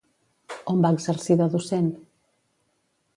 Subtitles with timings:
[0.73, 1.91] On va exercir de docent?